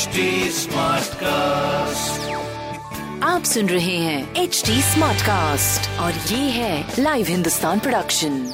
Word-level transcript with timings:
HD 0.00 0.20
cast 1.14 2.30
आप 3.24 3.42
सुन 3.44 3.68
रहे 3.68 3.96
हैं 3.96 4.34
एच 4.34 4.62
डी 4.66 4.82
स्मार्ट 4.82 5.22
कास्ट 5.22 5.90
और 6.00 6.12
ये 6.12 6.50
है 6.50 6.94
लाइव 6.98 7.26
हिंदुस्तान 7.26 7.78
प्रोडक्शन 7.78 8.52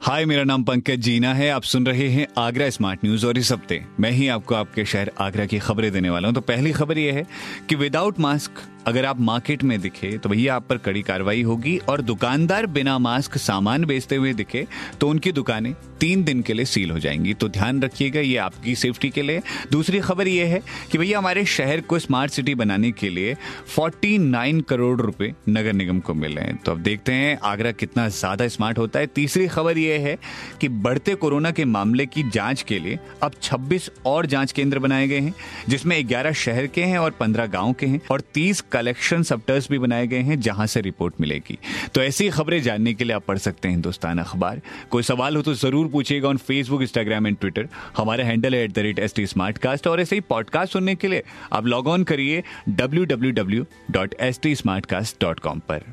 हाय 0.00 0.24
मेरा 0.24 0.44
नाम 0.44 0.64
पंकज 0.64 0.98
जीना 0.98 1.34
है। 1.34 1.48
आप 1.50 1.62
सुन 1.62 1.86
रहे 1.86 2.08
हैं 2.08 2.26
आगरा 2.38 2.70
स्मार्ट 2.70 3.04
न्यूज़ 3.04 3.26
और 3.26 3.38
इस 3.38 3.52
हफ़्ते 3.52 3.84
मैं 4.00 4.10
ही 4.10 4.28
आपको 4.28 4.54
आपके 4.54 4.84
शहर 4.84 5.10
आगरा 5.20 5.46
की 5.46 5.58
खबरें 5.58 5.92
देने 5.92 6.10
वाला 6.10 6.28
हूँ। 6.28 6.34
तो 6.34 6.40
पहली 6.40 6.72
खबर 6.72 6.98
यह 6.98 7.14
है 7.14 7.26
कि 7.68 7.74
विदाउट 7.74 8.20
मास्क 8.20 8.50
अगर 8.86 9.04
आप 9.04 9.20
मार्केट 9.20 9.62
में 9.62 9.80
दिखे 9.80 10.16
तो 10.18 10.28
भैया 10.28 10.54
आप 10.54 10.66
पर 10.68 10.78
कड़ी 10.78 11.02
कार्रवाई 11.02 11.42
होगी 11.42 11.76
और 11.88 12.00
दुकानदार 12.02 12.66
बिना 12.66 12.98
मास्क 12.98 13.36
सामान 13.38 13.84
बेचते 13.84 14.16
हुए 14.16 14.32
दिखे 14.32 14.66
तो 15.00 15.08
उनकी 15.08 15.32
दुकानें 15.32 15.74
तीन 16.00 16.22
दिन 16.24 16.40
के 16.42 16.52
लिए 16.52 16.64
सील 16.64 16.90
हो 16.90 16.98
जाएँगी। 16.98 17.32
तो 17.34 17.48
ध्यान 17.48 17.82
रखिएगा, 17.82 18.20
ये 18.20 18.36
आपकी 18.36 18.74
सेफ्टी 18.74 19.08
के 19.10 19.22
लिए। 19.22 19.42
दूसरी 19.72 19.98
खबर 20.00 20.28
ये 20.28 20.44
है 20.44 20.60
कि 20.92 20.98
भैया 20.98 21.18
हमारे 21.18 21.44
शहर 21.44 21.80
को 21.80 21.98
स्मार्ट 21.98 22.32
सिटी 22.32 22.54
बनाने 22.54 22.90
के 22.92 23.08
लिए 23.08 23.36
49 23.68 24.62
करोड़ 24.62 25.00
रुपए 25.00 25.32
नगर 25.48 25.72
निगम 25.72 26.00
को 26.00 26.14
मिले 26.14 26.40
हैं। 26.40 26.56
तो 26.56 26.72
अब 26.72 26.78
देखते 26.78 27.12
हैं 27.12 27.38
आगरा 27.42 27.70
कितना 27.72 28.08
ज़्यादा 28.08 28.48
स्मार्ट 28.48 28.78
होता 28.78 29.00
है। 29.00 29.06
तीसरी 29.06 29.46
खबर 29.48 29.78
यह 29.78 30.00
है 30.00 30.16
कि 30.60 30.68
बढ़ते 30.68 31.14
कोरोना 31.14 31.50
के 31.50 31.64
मामले 31.66 32.06
की 32.06 32.22
जाँच 32.30 32.62
के 32.62 32.78
लिए 32.78 32.98
अब 33.22 33.32
26 33.42 33.88
और 34.06 34.26
जाँच 34.26 34.52
केंद्र 34.52 34.78
बनाए 34.78 35.06
गए 35.08 35.20
हैं, 35.20 35.34
जिसमें 35.68 35.96
11 36.02 36.32
शहर 36.34 36.66
के 36.66 36.82
हैं 36.82 36.98
और 36.98 37.14
15 37.20 37.46
गाँव 37.46 37.72
के 37.72 37.86
हैं 37.86 38.00
और 38.10 38.20
30 38.34 38.60
कलेक्शन 38.72 39.22
सप्टर्स 39.22 39.68
भी 39.70 39.78
बनाए 39.78 40.06
गए 40.06 40.20
हैं 40.22 40.40
जहाँ 40.40 40.66
से 40.66 40.80
रिपोर्ट 40.80 41.20
मिलेगी। 41.20 41.58
तो 41.94 42.02
ऐसी 42.02 42.28
खबरें 42.30 42.60
जानने 42.62 42.94
के 42.94 43.04
लिए 43.04 43.16
आप 43.16 43.24
पढ़ 43.26 43.38
सकते 43.38 43.68
हैं 43.68 43.74
हिंदुस्तान 43.74 44.18
अखबार। 44.18 44.60
कोई 44.90 45.02
सवाल 45.02 45.36
हो 45.36 45.42
तो 45.42 45.54
ज़रूर 45.54 45.88
पूछिएगा 45.88 46.28
on 46.28 46.36
Facebook 46.48 46.82
Instagram 46.82 47.26
and 47.26 47.36
Twitter 47.40 47.68
हमारा 47.96 48.24
हैंडल 48.24 48.54
है 48.54 48.62
at 48.64 48.72
the 48.72 48.78
rate 48.78 48.98
S 48.98 49.14
T 49.14 49.26
smart 49.26 49.58
cast 49.58 49.86
और 49.86 50.00
ऐसे 50.00 50.16
ही 50.16 50.20
पॉडकास्ट 50.28 50.72
सुनने 50.72 50.94
के 50.94 51.08
लिए 51.08 51.22
आप 51.52 51.66
लॉग 51.66 51.88
ऑन 51.88 52.04
करिए 52.04 52.42
W 52.68 53.04
W 53.04 53.30
W 53.32 53.64
dot 53.90 54.14
S 54.20 54.40
T 54.42 54.54
smart 54.54 54.86
cast 54.86 55.16
dot 55.20 55.40
com 55.40 55.58
पर। 55.68 55.92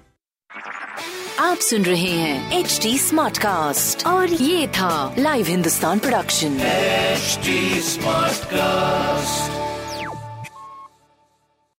आप 1.40 1.58
सुन 1.58 1.84
रहे 1.86 2.12
हैं 2.12 2.60
एच 2.60 2.80
डी 2.84 2.98
स्मार्ट 2.98 3.38
कास्ट 3.38 4.06
और 4.08 4.34
ये 4.34 4.68
था 4.78 5.16
live 5.20 5.46
Hindustan 5.48 6.00
production 6.00 6.58
HD 7.20 7.56
Smartcast. 7.86 8.99